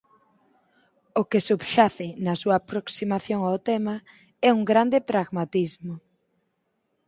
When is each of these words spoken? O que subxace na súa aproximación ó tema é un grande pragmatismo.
O 1.21 1.23
que 1.29 1.39
subxace 1.47 2.07
na 2.25 2.33
súa 2.41 2.55
aproximación 2.59 3.39
ó 3.51 3.53
tema 3.69 3.95
é 4.47 4.49
un 4.57 4.61
grande 4.71 4.99
pragmatismo. 5.09 5.95